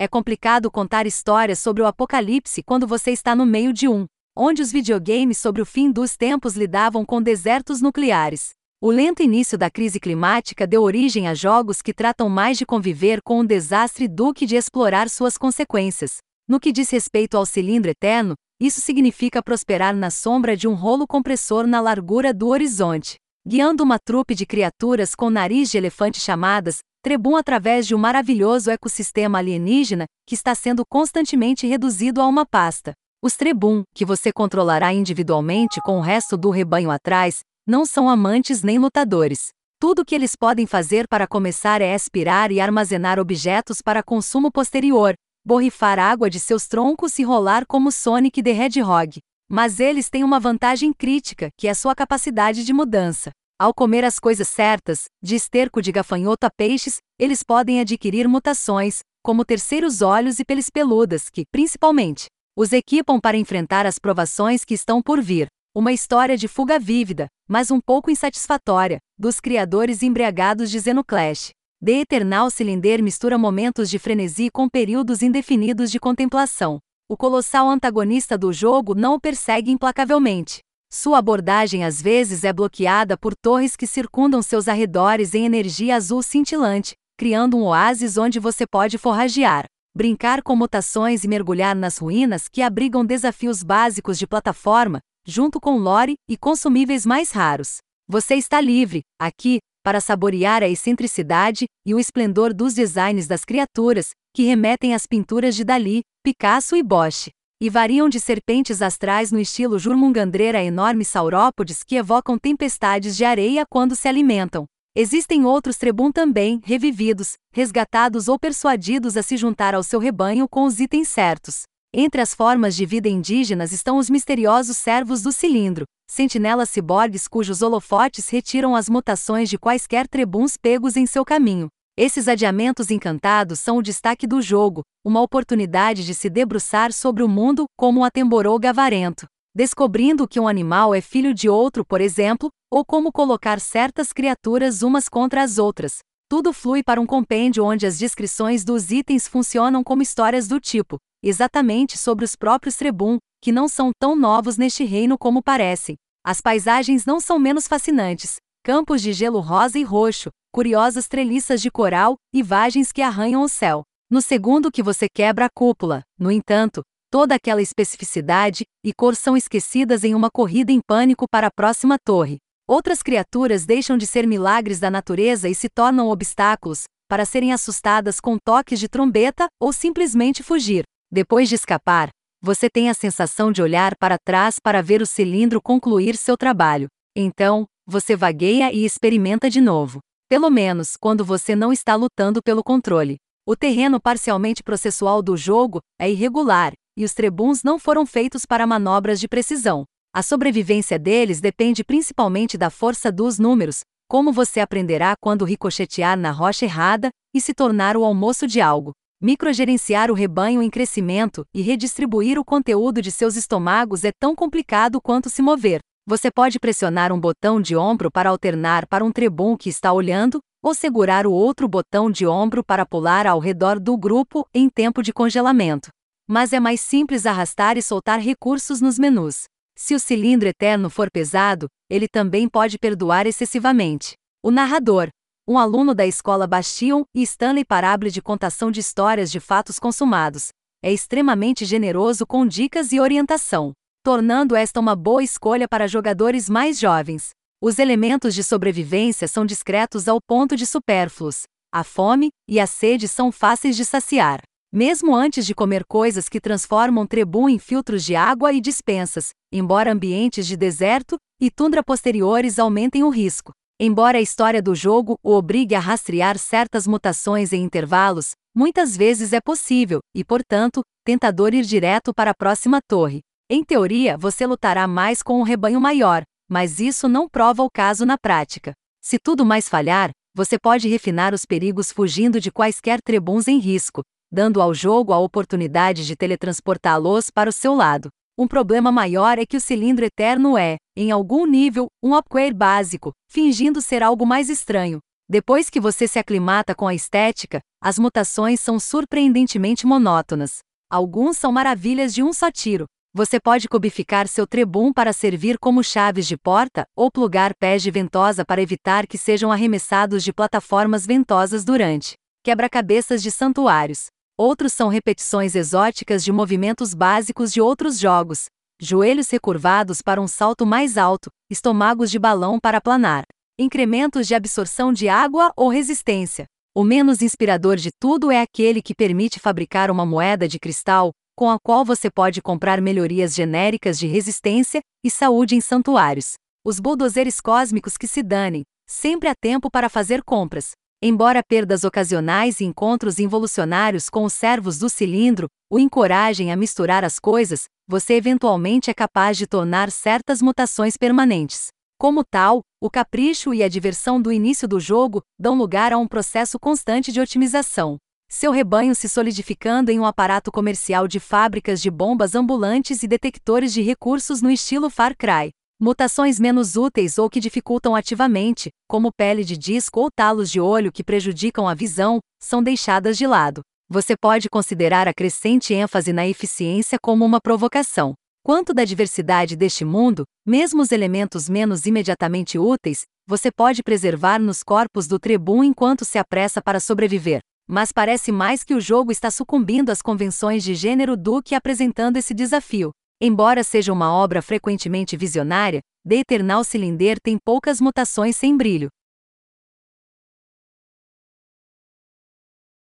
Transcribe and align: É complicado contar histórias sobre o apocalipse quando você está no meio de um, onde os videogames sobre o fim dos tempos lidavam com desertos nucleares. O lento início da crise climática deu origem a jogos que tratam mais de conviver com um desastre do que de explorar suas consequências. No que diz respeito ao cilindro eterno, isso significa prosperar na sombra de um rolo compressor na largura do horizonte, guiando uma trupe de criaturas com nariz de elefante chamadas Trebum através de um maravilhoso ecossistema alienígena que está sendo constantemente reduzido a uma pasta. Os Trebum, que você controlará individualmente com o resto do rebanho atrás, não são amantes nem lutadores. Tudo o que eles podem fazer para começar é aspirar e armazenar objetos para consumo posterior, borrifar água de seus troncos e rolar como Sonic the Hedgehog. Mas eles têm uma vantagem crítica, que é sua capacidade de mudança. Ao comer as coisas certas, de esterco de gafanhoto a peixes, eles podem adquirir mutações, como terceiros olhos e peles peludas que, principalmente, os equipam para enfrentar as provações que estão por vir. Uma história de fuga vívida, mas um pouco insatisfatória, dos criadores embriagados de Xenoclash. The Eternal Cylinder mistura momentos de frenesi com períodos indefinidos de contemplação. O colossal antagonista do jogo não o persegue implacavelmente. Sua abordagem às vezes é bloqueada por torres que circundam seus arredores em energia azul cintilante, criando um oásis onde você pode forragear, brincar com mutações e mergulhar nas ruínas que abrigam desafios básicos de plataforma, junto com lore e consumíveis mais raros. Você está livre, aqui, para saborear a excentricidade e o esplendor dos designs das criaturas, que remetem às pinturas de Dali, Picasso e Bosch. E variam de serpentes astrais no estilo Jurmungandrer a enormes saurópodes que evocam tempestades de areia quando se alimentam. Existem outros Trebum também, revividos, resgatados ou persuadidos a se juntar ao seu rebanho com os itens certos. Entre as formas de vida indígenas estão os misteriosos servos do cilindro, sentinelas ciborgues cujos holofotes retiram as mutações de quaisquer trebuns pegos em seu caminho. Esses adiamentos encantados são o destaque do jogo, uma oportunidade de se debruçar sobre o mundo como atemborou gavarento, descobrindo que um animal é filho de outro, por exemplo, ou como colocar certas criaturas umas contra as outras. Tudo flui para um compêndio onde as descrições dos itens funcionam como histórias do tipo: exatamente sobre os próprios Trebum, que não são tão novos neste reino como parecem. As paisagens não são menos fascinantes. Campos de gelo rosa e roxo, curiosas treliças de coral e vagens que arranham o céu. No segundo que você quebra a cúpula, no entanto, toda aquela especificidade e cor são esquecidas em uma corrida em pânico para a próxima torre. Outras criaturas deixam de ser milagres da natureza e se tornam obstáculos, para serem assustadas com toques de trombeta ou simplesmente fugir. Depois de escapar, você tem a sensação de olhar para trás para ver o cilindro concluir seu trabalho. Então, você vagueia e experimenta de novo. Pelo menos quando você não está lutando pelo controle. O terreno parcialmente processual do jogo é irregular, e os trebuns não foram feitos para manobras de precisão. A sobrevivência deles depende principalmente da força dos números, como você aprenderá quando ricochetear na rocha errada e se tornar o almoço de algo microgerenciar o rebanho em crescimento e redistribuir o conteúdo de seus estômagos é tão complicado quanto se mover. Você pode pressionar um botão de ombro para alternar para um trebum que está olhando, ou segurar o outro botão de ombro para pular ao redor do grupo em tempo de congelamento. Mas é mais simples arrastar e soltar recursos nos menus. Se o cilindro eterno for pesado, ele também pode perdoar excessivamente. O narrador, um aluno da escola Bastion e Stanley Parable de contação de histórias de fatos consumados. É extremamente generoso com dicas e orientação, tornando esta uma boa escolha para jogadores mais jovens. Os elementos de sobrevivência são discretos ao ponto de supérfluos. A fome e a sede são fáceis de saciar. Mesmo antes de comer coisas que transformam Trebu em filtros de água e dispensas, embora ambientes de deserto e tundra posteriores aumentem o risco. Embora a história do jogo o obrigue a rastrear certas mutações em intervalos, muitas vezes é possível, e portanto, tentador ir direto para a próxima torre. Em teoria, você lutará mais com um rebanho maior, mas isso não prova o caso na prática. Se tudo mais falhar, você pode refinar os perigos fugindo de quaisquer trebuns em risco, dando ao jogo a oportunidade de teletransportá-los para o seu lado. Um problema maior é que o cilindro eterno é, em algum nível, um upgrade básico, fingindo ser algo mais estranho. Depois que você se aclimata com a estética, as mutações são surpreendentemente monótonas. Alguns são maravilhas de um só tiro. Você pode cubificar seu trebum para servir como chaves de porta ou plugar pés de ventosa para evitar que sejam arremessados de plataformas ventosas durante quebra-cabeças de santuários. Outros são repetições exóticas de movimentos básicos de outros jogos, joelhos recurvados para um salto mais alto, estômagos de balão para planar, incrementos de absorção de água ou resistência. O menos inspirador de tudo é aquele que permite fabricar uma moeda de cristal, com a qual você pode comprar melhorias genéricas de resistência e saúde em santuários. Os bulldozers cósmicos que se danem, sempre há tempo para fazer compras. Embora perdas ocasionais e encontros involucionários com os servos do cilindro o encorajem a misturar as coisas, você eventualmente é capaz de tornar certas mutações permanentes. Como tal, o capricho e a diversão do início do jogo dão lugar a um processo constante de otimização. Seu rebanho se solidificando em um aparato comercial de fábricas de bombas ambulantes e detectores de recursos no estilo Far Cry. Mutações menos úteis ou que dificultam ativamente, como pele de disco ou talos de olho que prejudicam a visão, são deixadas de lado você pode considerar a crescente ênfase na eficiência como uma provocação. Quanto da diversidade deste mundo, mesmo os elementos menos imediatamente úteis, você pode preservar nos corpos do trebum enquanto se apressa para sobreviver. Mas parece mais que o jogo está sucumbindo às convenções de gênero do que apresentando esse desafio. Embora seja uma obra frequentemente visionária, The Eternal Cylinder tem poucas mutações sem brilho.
É 0.00 0.06
complicado 0.06 0.70
contar 0.70 1.08
histórias 1.08 1.58
sobre 1.58 1.82
o 1.82 1.86
apocalipse 1.86 2.62
quando 2.62 2.86
você 2.86 3.10
está 3.10 3.34
no 3.34 3.44
meio 3.44 3.72
de 3.72 3.88
um, 3.88 4.06
onde 4.36 4.62
os 4.62 4.70
videogames 4.70 5.38
sobre 5.38 5.60
o 5.60 5.66
fim 5.66 5.90
dos 5.90 6.16
tempos 6.16 6.54
lidavam 6.54 7.04
com 7.04 7.20
desertos 7.20 7.82
nucleares. 7.82 8.50
O 8.80 8.92
lento 8.92 9.24
início 9.24 9.58
da 9.58 9.68
crise 9.68 9.98
climática 9.98 10.68
deu 10.68 10.84
origem 10.84 11.26
a 11.26 11.34
jogos 11.34 11.82
que 11.82 11.92
tratam 11.92 12.28
mais 12.28 12.56
de 12.56 12.64
conviver 12.64 13.20
com 13.20 13.40
um 13.40 13.44
desastre 13.44 14.06
do 14.06 14.32
que 14.32 14.46
de 14.46 14.54
explorar 14.54 15.10
suas 15.10 15.36
consequências. 15.36 16.18
No 16.46 16.60
que 16.60 16.70
diz 16.70 16.88
respeito 16.90 17.36
ao 17.36 17.44
cilindro 17.44 17.90
eterno, 17.90 18.34
isso 18.60 18.80
significa 18.80 19.42
prosperar 19.42 19.96
na 19.96 20.10
sombra 20.10 20.56
de 20.56 20.68
um 20.68 20.74
rolo 20.74 21.08
compressor 21.08 21.66
na 21.66 21.80
largura 21.80 22.32
do 22.32 22.46
horizonte, 22.46 23.16
guiando 23.48 23.82
uma 23.82 23.98
trupe 23.98 24.34
de 24.34 24.44
criaturas 24.44 25.14
com 25.14 25.30
nariz 25.30 25.70
de 25.70 25.78
elefante 25.78 26.20
chamadas 26.20 26.80
Trebum 27.02 27.34
através 27.34 27.86
de 27.86 27.94
um 27.94 27.98
maravilhoso 27.98 28.70
ecossistema 28.70 29.38
alienígena 29.38 30.04
que 30.26 30.34
está 30.34 30.54
sendo 30.54 30.84
constantemente 30.86 31.66
reduzido 31.66 32.20
a 32.20 32.26
uma 32.26 32.44
pasta. 32.44 32.92
Os 33.22 33.36
Trebum, 33.36 33.84
que 33.94 34.04
você 34.04 34.30
controlará 34.30 34.92
individualmente 34.92 35.80
com 35.80 35.96
o 35.96 36.02
resto 36.02 36.36
do 36.36 36.50
rebanho 36.50 36.90
atrás, 36.90 37.40
não 37.66 37.86
são 37.86 38.06
amantes 38.06 38.62
nem 38.62 38.78
lutadores. 38.78 39.48
Tudo 39.80 40.02
o 40.02 40.04
que 40.04 40.14
eles 40.14 40.36
podem 40.36 40.66
fazer 40.66 41.08
para 41.08 41.26
começar 41.26 41.80
é 41.80 41.94
aspirar 41.94 42.52
e 42.52 42.60
armazenar 42.60 43.18
objetos 43.18 43.80
para 43.80 44.02
consumo 44.02 44.52
posterior, 44.52 45.14
borrifar 45.42 45.98
água 45.98 46.28
de 46.28 46.38
seus 46.38 46.66
troncos 46.66 47.18
e 47.18 47.22
rolar 47.22 47.64
como 47.66 47.90
Sonic 47.90 48.42
the 48.42 48.50
Hedgehog. 48.50 49.20
Mas 49.50 49.80
eles 49.80 50.10
têm 50.10 50.22
uma 50.22 50.38
vantagem 50.38 50.92
crítica, 50.92 51.48
que 51.56 51.66
é 51.66 51.72
sua 51.72 51.94
capacidade 51.94 52.64
de 52.64 52.72
mudança. 52.72 53.30
Ao 53.58 53.72
comer 53.72 54.04
as 54.04 54.18
coisas 54.18 54.46
certas, 54.46 55.06
de 55.22 55.34
esterco 55.34 55.80
de 55.80 55.90
gafanhoto 55.90 56.46
a 56.46 56.50
peixes, 56.50 56.98
eles 57.18 57.42
podem 57.42 57.80
adquirir 57.80 58.28
mutações, 58.28 59.00
como 59.22 59.44
terceiros 59.44 60.02
olhos 60.02 60.38
e 60.38 60.44
peles 60.44 60.68
peludas 60.70 61.30
que, 61.30 61.44
principalmente, 61.50 62.26
os 62.56 62.72
equipam 62.72 63.18
para 63.18 63.36
enfrentar 63.36 63.86
as 63.86 63.98
provações 63.98 64.64
que 64.64 64.74
estão 64.74 65.00
por 65.02 65.20
vir. 65.22 65.48
Uma 65.74 65.92
história 65.92 66.36
de 66.36 66.46
fuga 66.46 66.78
vívida, 66.78 67.26
mas 67.48 67.70
um 67.70 67.80
pouco 67.80 68.10
insatisfatória, 68.10 68.98
dos 69.18 69.40
criadores 69.40 70.02
embriagados 70.02 70.70
de 70.70 70.80
Xenoclash. 70.80 71.50
The 71.84 72.00
Eternal 72.00 72.50
Cylinder 72.50 73.02
mistura 73.02 73.38
momentos 73.38 73.88
de 73.88 73.98
frenesi 73.98 74.50
com 74.50 74.68
períodos 74.68 75.22
indefinidos 75.22 75.90
de 75.90 75.98
contemplação. 76.00 76.78
O 77.10 77.16
colossal 77.16 77.70
antagonista 77.70 78.36
do 78.36 78.52
jogo 78.52 78.94
não 78.94 79.14
o 79.14 79.20
persegue 79.20 79.70
implacavelmente. 79.70 80.58
Sua 80.92 81.16
abordagem 81.16 81.82
às 81.82 82.02
vezes 82.02 82.44
é 82.44 82.52
bloqueada 82.52 83.16
por 83.16 83.34
torres 83.34 83.76
que 83.76 83.86
circundam 83.86 84.42
seus 84.42 84.68
arredores 84.68 85.32
em 85.32 85.46
energia 85.46 85.96
azul 85.96 86.22
cintilante, 86.22 86.92
criando 87.16 87.56
um 87.56 87.62
oásis 87.62 88.18
onde 88.18 88.38
você 88.38 88.66
pode 88.66 88.98
forragear, 88.98 89.64
brincar 89.96 90.42
com 90.42 90.54
mutações 90.54 91.24
e 91.24 91.28
mergulhar 91.28 91.74
nas 91.74 91.96
ruínas 91.96 92.46
que 92.46 92.60
abrigam 92.60 93.06
desafios 93.06 93.62
básicos 93.62 94.18
de 94.18 94.26
plataforma, 94.26 95.00
junto 95.26 95.58
com 95.58 95.78
lore 95.78 96.14
e 96.28 96.36
consumíveis 96.36 97.06
mais 97.06 97.30
raros. 97.30 97.78
Você 98.06 98.34
está 98.34 98.60
livre, 98.60 99.00
aqui, 99.18 99.60
para 99.88 100.02
saborear 100.02 100.62
a 100.62 100.68
excentricidade 100.68 101.64
e 101.86 101.94
o 101.94 101.98
esplendor 101.98 102.52
dos 102.52 102.74
designs 102.74 103.26
das 103.26 103.42
criaturas, 103.42 104.10
que 104.34 104.42
remetem 104.42 104.92
às 104.92 105.06
pinturas 105.06 105.56
de 105.56 105.64
Dali, 105.64 106.02
Picasso 106.22 106.76
e 106.76 106.82
Bosch. 106.82 107.30
E 107.58 107.70
variam 107.70 108.06
de 108.06 108.20
serpentes 108.20 108.82
astrais 108.82 109.32
no 109.32 109.40
estilo 109.40 109.78
Jurmungandrer 109.78 110.54
a 110.54 110.62
enormes 110.62 111.08
saurópodes 111.08 111.82
que 111.82 111.96
evocam 111.96 112.38
tempestades 112.38 113.16
de 113.16 113.24
areia 113.24 113.64
quando 113.66 113.96
se 113.96 114.06
alimentam. 114.06 114.66
Existem 114.94 115.46
outros 115.46 115.78
Trebum 115.78 116.12
também, 116.12 116.60
revividos, 116.62 117.38
resgatados 117.50 118.28
ou 118.28 118.38
persuadidos 118.38 119.16
a 119.16 119.22
se 119.22 119.38
juntar 119.38 119.74
ao 119.74 119.82
seu 119.82 119.98
rebanho 119.98 120.46
com 120.46 120.64
os 120.64 120.80
itens 120.80 121.08
certos. 121.08 121.62
Entre 121.94 122.20
as 122.20 122.34
formas 122.34 122.76
de 122.76 122.84
vida 122.84 123.08
indígenas 123.08 123.72
estão 123.72 123.96
os 123.96 124.10
misteriosos 124.10 124.76
servos 124.76 125.22
do 125.22 125.32
cilindro, 125.32 125.86
sentinelas 126.06 126.68
ciborgues 126.68 127.26
cujos 127.26 127.62
holofotes 127.62 128.28
retiram 128.28 128.76
as 128.76 128.90
mutações 128.90 129.48
de 129.48 129.56
quaisquer 129.56 130.06
trebuns 130.06 130.58
pegos 130.58 130.98
em 130.98 131.06
seu 131.06 131.24
caminho. 131.24 131.68
Esses 131.96 132.28
adiamentos 132.28 132.90
encantados 132.90 133.58
são 133.58 133.78
o 133.78 133.82
destaque 133.82 134.26
do 134.26 134.42
jogo, 134.42 134.82
uma 135.02 135.22
oportunidade 135.22 136.04
de 136.04 136.14
se 136.14 136.28
debruçar 136.28 136.92
sobre 136.92 137.22
o 137.22 137.28
mundo 137.28 137.64
como 137.74 138.04
atemborou 138.04 138.58
gavarento, 138.58 139.26
descobrindo 139.56 140.28
que 140.28 140.38
um 140.38 140.46
animal 140.46 140.94
é 140.94 141.00
filho 141.00 141.32
de 141.32 141.48
outro, 141.48 141.86
por 141.86 142.02
exemplo, 142.02 142.50
ou 142.70 142.84
como 142.84 143.10
colocar 143.10 143.58
certas 143.58 144.12
criaturas 144.12 144.82
umas 144.82 145.08
contra 145.08 145.42
as 145.42 145.56
outras. 145.56 146.00
Tudo 146.28 146.52
flui 146.52 146.82
para 146.82 147.00
um 147.00 147.06
compêndio 147.06 147.64
onde 147.64 147.86
as 147.86 147.98
descrições 147.98 148.62
dos 148.62 148.90
itens 148.90 149.26
funcionam 149.26 149.82
como 149.82 150.02
histórias 150.02 150.46
do 150.46 150.60
tipo: 150.60 150.98
exatamente 151.22 151.96
sobre 151.96 152.24
os 152.24 152.36
próprios 152.36 152.76
Trebum, 152.76 153.18
que 153.40 153.52
não 153.52 153.68
são 153.68 153.90
tão 153.98 154.16
novos 154.16 154.56
neste 154.56 154.84
reino 154.84 155.16
como 155.16 155.42
parecem. 155.42 155.96
As 156.24 156.40
paisagens 156.40 157.06
não 157.06 157.20
são 157.20 157.38
menos 157.38 157.66
fascinantes. 157.66 158.36
Campos 158.64 159.00
de 159.00 159.12
gelo 159.12 159.40
rosa 159.40 159.78
e 159.78 159.82
roxo, 159.82 160.30
curiosas 160.52 161.08
treliças 161.08 161.62
de 161.62 161.70
coral 161.70 162.16
e 162.34 162.42
vagens 162.42 162.92
que 162.92 163.02
arranham 163.02 163.42
o 163.42 163.48
céu. 163.48 163.82
No 164.10 164.20
segundo 164.20 164.70
que 164.70 164.82
você 164.82 165.06
quebra 165.08 165.46
a 165.46 165.50
cúpula, 165.50 166.02
no 166.18 166.30
entanto, 166.30 166.82
toda 167.10 167.34
aquela 167.34 167.62
especificidade 167.62 168.64
e 168.84 168.92
cor 168.92 169.14
são 169.14 169.36
esquecidas 169.36 170.04
em 170.04 170.14
uma 170.14 170.30
corrida 170.30 170.72
em 170.72 170.80
pânico 170.86 171.26
para 171.30 171.46
a 171.46 171.52
próxima 171.54 171.96
torre. 171.98 172.38
Outras 172.66 173.02
criaturas 173.02 173.64
deixam 173.64 173.96
de 173.96 174.06
ser 174.06 174.26
milagres 174.26 174.78
da 174.78 174.90
natureza 174.90 175.48
e 175.48 175.54
se 175.54 175.68
tornam 175.68 176.08
obstáculos, 176.08 176.84
para 177.08 177.24
serem 177.24 177.52
assustadas 177.52 178.20
com 178.20 178.36
toques 178.36 178.78
de 178.78 178.88
trombeta 178.88 179.46
ou 179.58 179.72
simplesmente 179.72 180.42
fugir. 180.42 180.84
Depois 181.10 181.48
de 181.48 181.54
escapar, 181.54 182.10
você 182.40 182.68
tem 182.68 182.90
a 182.90 182.94
sensação 182.94 183.50
de 183.50 183.62
olhar 183.62 183.96
para 183.96 184.18
trás 184.18 184.58
para 184.58 184.82
ver 184.82 185.00
o 185.00 185.06
cilindro 185.06 185.60
concluir 185.60 186.14
seu 186.18 186.36
trabalho. 186.36 186.86
Então, 187.16 187.64
você 187.86 188.14
vagueia 188.14 188.70
e 188.70 188.84
experimenta 188.84 189.48
de 189.48 189.58
novo. 189.58 190.00
Pelo 190.28 190.50
menos 190.50 190.98
quando 191.00 191.24
você 191.24 191.56
não 191.56 191.72
está 191.72 191.94
lutando 191.94 192.42
pelo 192.42 192.62
controle. 192.62 193.16
O 193.46 193.56
terreno 193.56 193.98
parcialmente 193.98 194.62
processual 194.62 195.22
do 195.22 195.34
jogo 195.34 195.80
é 195.98 196.10
irregular, 196.10 196.74
e 196.94 197.04
os 197.04 197.14
trebuns 197.14 197.62
não 197.62 197.78
foram 197.78 198.04
feitos 198.04 198.44
para 198.44 198.66
manobras 198.66 199.18
de 199.18 199.26
precisão. 199.26 199.84
A 200.14 200.22
sobrevivência 200.22 200.98
deles 200.98 201.40
depende 201.40 201.82
principalmente 201.82 202.58
da 202.58 202.68
força 202.68 203.10
dos 203.10 203.38
números, 203.38 203.80
como 204.06 204.30
você 204.30 204.60
aprenderá 204.60 205.14
quando 205.18 205.46
ricochetear 205.46 206.18
na 206.18 206.30
rocha 206.30 206.66
errada 206.66 207.08
e 207.34 207.40
se 207.40 207.54
tornar 207.54 207.96
o 207.96 208.04
almoço 208.04 208.46
de 208.46 208.60
algo 208.60 208.92
microgerenciar 209.20 210.10
o 210.10 210.14
rebanho 210.14 210.62
em 210.62 210.70
crescimento 210.70 211.44
e 211.52 211.60
redistribuir 211.60 212.38
o 212.38 212.44
conteúdo 212.44 213.02
de 213.02 213.10
seus 213.10 213.36
estômagos 213.36 214.04
é 214.04 214.10
tão 214.18 214.34
complicado 214.34 215.00
quanto 215.00 215.28
se 215.28 215.42
mover. 215.42 215.80
Você 216.06 216.30
pode 216.30 216.58
pressionar 216.58 217.12
um 217.12 217.20
botão 217.20 217.60
de 217.60 217.76
ombro 217.76 218.10
para 218.10 218.30
alternar 218.30 218.86
para 218.86 219.04
um 219.04 219.12
trebum 219.12 219.56
que 219.56 219.68
está 219.68 219.92
olhando, 219.92 220.38
ou 220.62 220.74
segurar 220.74 221.26
o 221.26 221.32
outro 221.32 221.68
botão 221.68 222.10
de 222.10 222.26
ombro 222.26 222.64
para 222.64 222.86
pular 222.86 223.26
ao 223.26 223.38
redor 223.38 223.78
do 223.78 223.96
grupo 223.96 224.46
em 224.54 224.68
tempo 224.68 225.02
de 225.02 225.12
congelamento. 225.12 225.90
Mas 226.26 226.52
é 226.52 226.60
mais 226.60 226.80
simples 226.80 227.26
arrastar 227.26 227.76
e 227.76 227.82
soltar 227.82 228.20
recursos 228.20 228.80
nos 228.80 228.98
menus. 228.98 229.44
Se 229.76 229.94
o 229.94 230.00
cilindro 230.00 230.48
eterno 230.48 230.88
for 230.88 231.10
pesado, 231.10 231.68
ele 231.90 232.08
também 232.08 232.48
pode 232.48 232.78
perdoar 232.78 233.26
excessivamente. 233.26 234.14
O 234.42 234.50
narrador, 234.50 235.08
um 235.48 235.56
aluno 235.56 235.94
da 235.94 236.06
escola 236.06 236.46
Bastion 236.46 237.04
e 237.16 237.22
Stanley 237.22 237.64
Parable 237.64 238.10
de 238.10 238.20
contação 238.20 238.70
de 238.70 238.80
histórias 238.80 239.30
de 239.30 239.40
fatos 239.40 239.78
consumados. 239.78 240.48
É 240.84 240.92
extremamente 240.92 241.64
generoso 241.64 242.26
com 242.26 242.46
dicas 242.46 242.92
e 242.92 243.00
orientação, 243.00 243.72
tornando 244.04 244.54
esta 244.54 244.78
uma 244.78 244.94
boa 244.94 245.24
escolha 245.24 245.66
para 245.66 245.88
jogadores 245.88 246.50
mais 246.50 246.78
jovens. 246.78 247.30
Os 247.62 247.78
elementos 247.78 248.34
de 248.34 248.44
sobrevivência 248.44 249.26
são 249.26 249.46
discretos 249.46 250.06
ao 250.06 250.18
ponto 250.20 250.54
de 250.54 250.66
supérfluos. 250.66 251.44
A 251.72 251.82
fome 251.82 252.28
e 252.46 252.60
a 252.60 252.66
sede 252.66 253.08
são 253.08 253.32
fáceis 253.32 253.74
de 253.74 253.86
saciar. 253.86 254.42
Mesmo 254.70 255.16
antes 255.16 255.46
de 255.46 255.54
comer 255.54 255.82
coisas 255.86 256.28
que 256.28 256.42
transformam 256.42 257.06
Trebu 257.06 257.48
em 257.48 257.58
filtros 257.58 258.04
de 258.04 258.14
água 258.14 258.52
e 258.52 258.60
dispensas, 258.60 259.30
embora 259.50 259.92
ambientes 259.92 260.46
de 260.46 260.58
deserto 260.58 261.16
e 261.40 261.50
tundra 261.50 261.82
posteriores 261.82 262.58
aumentem 262.58 263.02
o 263.02 263.08
risco. 263.08 263.52
Embora 263.80 264.18
a 264.18 264.20
história 264.20 264.60
do 264.60 264.74
jogo 264.74 265.16
o 265.22 265.32
obrigue 265.32 265.76
a 265.76 265.78
rastrear 265.78 266.36
certas 266.36 266.84
mutações 266.84 267.52
em 267.52 267.62
intervalos, 267.62 268.32
muitas 268.52 268.96
vezes 268.96 269.32
é 269.32 269.40
possível, 269.40 270.00
e 270.12 270.24
portanto, 270.24 270.80
tentador 271.04 271.54
ir 271.54 271.64
direto 271.64 272.12
para 272.12 272.32
a 272.32 272.34
próxima 272.34 272.80
torre. 272.88 273.20
Em 273.48 273.62
teoria, 273.62 274.18
você 274.18 274.44
lutará 274.48 274.88
mais 274.88 275.22
com 275.22 275.38
um 275.38 275.44
rebanho 275.44 275.80
maior, 275.80 276.24
mas 276.50 276.80
isso 276.80 277.08
não 277.08 277.28
prova 277.28 277.62
o 277.62 277.70
caso 277.70 278.04
na 278.04 278.18
prática. 278.18 278.72
Se 279.00 279.16
tudo 279.16 279.46
mais 279.46 279.68
falhar, 279.68 280.10
você 280.34 280.58
pode 280.58 280.88
refinar 280.88 281.32
os 281.32 281.44
perigos 281.44 281.92
fugindo 281.92 282.40
de 282.40 282.50
quaisquer 282.50 282.98
trebuns 283.00 283.46
em 283.46 283.60
risco, 283.60 284.02
dando 284.28 284.60
ao 284.60 284.74
jogo 284.74 285.12
a 285.12 285.20
oportunidade 285.20 286.04
de 286.04 286.16
teletransportá-los 286.16 287.30
para 287.30 287.48
o 287.48 287.52
seu 287.52 287.74
lado. 287.76 288.08
Um 288.40 288.46
problema 288.46 288.92
maior 288.92 289.36
é 289.36 289.44
que 289.44 289.56
o 289.56 289.60
cilindro 289.60 290.04
eterno 290.04 290.56
é, 290.56 290.76
em 290.96 291.10
algum 291.10 291.44
nível, 291.44 291.88
um 292.00 292.14
upgrade 292.14 292.54
básico, 292.54 293.10
fingindo 293.28 293.82
ser 293.82 294.00
algo 294.00 294.24
mais 294.24 294.48
estranho. 294.48 295.00
Depois 295.28 295.68
que 295.68 295.80
você 295.80 296.06
se 296.06 296.20
aclimata 296.20 296.72
com 296.72 296.86
a 296.86 296.94
estética, 296.94 297.58
as 297.82 297.98
mutações 297.98 298.60
são 298.60 298.78
surpreendentemente 298.78 299.84
monótonas. 299.84 300.58
Alguns 300.88 301.36
são 301.36 301.50
maravilhas 301.50 302.14
de 302.14 302.22
um 302.22 302.32
só 302.32 302.48
tiro. 302.48 302.84
Você 303.12 303.40
pode 303.40 303.68
cubificar 303.68 304.28
seu 304.28 304.46
trebum 304.46 304.92
para 304.92 305.12
servir 305.12 305.58
como 305.58 305.82
chaves 305.82 306.28
de 306.28 306.36
porta 306.36 306.84
ou 306.96 307.10
plugar 307.10 307.56
pés 307.58 307.82
de 307.82 307.90
ventosa 307.90 308.44
para 308.44 308.62
evitar 308.62 309.08
que 309.08 309.18
sejam 309.18 309.50
arremessados 309.50 310.22
de 310.22 310.32
plataformas 310.32 311.04
ventosas 311.04 311.64
durante 311.64 312.14
quebra-cabeças 312.44 313.20
de 313.20 313.32
santuários. 313.32 314.06
Outros 314.40 314.72
são 314.72 314.88
repetições 314.88 315.56
exóticas 315.56 316.22
de 316.22 316.30
movimentos 316.30 316.94
básicos 316.94 317.52
de 317.52 317.60
outros 317.60 317.98
jogos, 317.98 318.44
joelhos 318.80 319.28
recurvados 319.28 320.00
para 320.00 320.20
um 320.20 320.28
salto 320.28 320.64
mais 320.64 320.96
alto, 320.96 321.28
estômagos 321.50 322.08
de 322.08 322.20
balão 322.20 322.56
para 322.60 322.80
planar, 322.80 323.24
incrementos 323.58 324.28
de 324.28 324.36
absorção 324.36 324.92
de 324.92 325.08
água 325.08 325.52
ou 325.56 325.68
resistência. 325.68 326.44
O 326.72 326.84
menos 326.84 327.20
inspirador 327.20 327.74
de 327.74 327.90
tudo 327.98 328.30
é 328.30 328.40
aquele 328.40 328.80
que 328.80 328.94
permite 328.94 329.40
fabricar 329.40 329.90
uma 329.90 330.06
moeda 330.06 330.46
de 330.46 330.60
cristal, 330.60 331.10
com 331.36 331.50
a 331.50 331.58
qual 331.58 331.84
você 331.84 332.08
pode 332.08 332.40
comprar 332.40 332.80
melhorias 332.80 333.34
genéricas 333.34 333.98
de 333.98 334.06
resistência 334.06 334.80
e 335.04 335.10
saúde 335.10 335.56
em 335.56 335.60
santuários. 335.60 336.34
Os 336.64 336.78
bulldozers 336.78 337.40
cósmicos 337.40 337.96
que 337.96 338.06
se 338.06 338.22
danem, 338.22 338.62
sempre 338.86 339.28
há 339.28 339.34
tempo 339.34 339.68
para 339.68 339.88
fazer 339.88 340.22
compras. 340.22 340.74
Embora 341.00 341.44
perdas 341.46 341.84
ocasionais 341.84 342.60
e 342.60 342.64
encontros 342.64 343.20
involucionários 343.20 344.10
com 344.10 344.24
os 344.24 344.32
servos 344.32 344.78
do 344.78 344.88
cilindro 344.88 345.46
o 345.70 345.78
encorajem 345.78 346.50
a 346.50 346.56
misturar 346.56 347.04
as 347.04 347.20
coisas, 347.20 347.66
você 347.86 348.14
eventualmente 348.14 348.90
é 348.90 348.94
capaz 348.94 349.38
de 349.38 349.46
tornar 349.46 349.92
certas 349.92 350.42
mutações 350.42 350.96
permanentes. 350.96 351.68
Como 352.00 352.24
tal, 352.24 352.62
o 352.80 352.90
capricho 352.90 353.54
e 353.54 353.62
a 353.62 353.68
diversão 353.68 354.20
do 354.20 354.32
início 354.32 354.66
do 354.66 354.80
jogo 354.80 355.22
dão 355.38 355.56
lugar 355.56 355.92
a 355.92 355.98
um 355.98 356.08
processo 356.08 356.58
constante 356.58 357.12
de 357.12 357.20
otimização. 357.20 357.96
Seu 358.28 358.50
rebanho 358.50 358.94
se 358.94 359.08
solidificando 359.08 359.92
em 359.92 360.00
um 360.00 360.04
aparato 360.04 360.50
comercial 360.50 361.06
de 361.06 361.20
fábricas 361.20 361.80
de 361.80 361.92
bombas 361.92 362.34
ambulantes 362.34 363.04
e 363.04 363.08
detectores 363.08 363.72
de 363.72 363.82
recursos 363.82 364.42
no 364.42 364.50
estilo 364.50 364.90
Far 364.90 365.16
Cry. 365.16 365.50
Mutações 365.80 366.40
menos 366.40 366.76
úteis 366.76 367.18
ou 367.18 367.30
que 367.30 367.40
dificultam 367.40 367.94
ativamente, 367.94 368.70
como 368.88 369.12
pele 369.12 369.44
de 369.44 369.56
disco 369.56 370.00
ou 370.00 370.10
talos 370.10 370.50
de 370.50 370.60
olho 370.60 370.92
que 370.92 371.04
prejudicam 371.04 371.68
a 371.68 371.74
visão, 371.74 372.18
são 372.42 372.62
deixadas 372.62 373.16
de 373.16 373.26
lado 373.26 373.62
você 373.90 374.14
pode 374.14 374.50
considerar 374.50 375.08
a 375.08 375.14
crescente 375.14 375.72
ênfase 375.72 376.12
na 376.12 376.28
eficiência 376.28 376.98
como 377.00 377.24
uma 377.24 377.40
provocação. 377.40 378.12
Quanto 378.44 378.74
da 378.74 378.84
diversidade 378.84 379.56
deste 379.56 379.84
mundo, 379.84 380.24
mesmo 380.46 380.82
os 380.82 380.92
elementos 380.92 381.48
menos 381.48 381.86
imediatamente 381.86 382.58
úteis, 382.58 383.02
você 383.26 383.50
pode 383.50 383.82
preservar 383.82 384.38
nos 384.38 384.62
corpos 384.62 385.06
do 385.06 385.18
trebum 385.18 385.64
enquanto 385.64 386.04
se 386.04 386.18
apressa 386.18 386.60
para 386.62 386.80
sobreviver. 386.80 387.40
Mas 387.66 387.92
parece 387.92 388.30
mais 388.30 388.62
que 388.62 388.74
o 388.74 388.80
jogo 388.80 389.10
está 389.10 389.30
sucumbindo 389.30 389.90
às 389.90 390.00
convenções 390.00 390.62
de 390.62 390.74
gênero 390.74 391.16
do 391.16 391.42
que 391.42 391.54
apresentando 391.54 392.16
esse 392.16 392.32
desafio. 392.32 392.90
Embora 393.20 393.64
seja 393.64 393.92
uma 393.92 394.12
obra 394.12 394.40
frequentemente 394.40 395.16
visionária, 395.16 395.80
The 396.08 396.20
Eternal 396.20 396.62
Cylinder 396.62 397.18
tem 397.20 397.36
poucas 397.36 397.80
mutações 397.80 398.36
sem 398.36 398.56
brilho. 398.56 398.88